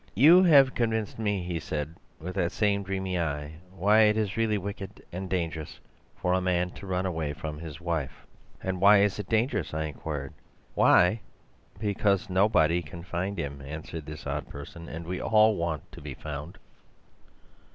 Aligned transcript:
"'You 0.15 0.41
have 0.45 0.73
convinced 0.73 1.19
me,' 1.19 1.43
he 1.43 1.59
said 1.59 1.93
with 2.19 2.33
the 2.33 2.49
same 2.49 2.81
dreamy 2.81 3.19
eye, 3.19 3.57
'why 3.69 3.99
it 3.99 4.17
is 4.17 4.35
really 4.35 4.57
wicked 4.57 5.05
and 5.11 5.29
dangerous 5.29 5.79
for 6.15 6.33
a 6.33 6.41
man 6.41 6.71
to 6.71 6.87
run 6.87 7.05
away 7.05 7.33
from 7.33 7.59
his 7.59 7.79
wife.' 7.79 8.25
"'And 8.63 8.81
why 8.81 9.01
is 9.03 9.19
it 9.19 9.29
dangerous?' 9.29 9.75
I 9.75 9.83
inquired. 9.83 10.33
"'Why, 10.73 11.21
because 11.77 12.31
nobody 12.31 12.81
can 12.81 13.03
find 13.03 13.37
him,' 13.37 13.61
answered 13.61 14.07
this 14.07 14.25
odd 14.25 14.49
person, 14.49 14.89
'and 14.89 15.05
we 15.05 15.21
all 15.21 15.55
want 15.55 15.91
to 15.91 16.01
be 16.01 16.15
found. 16.15 16.57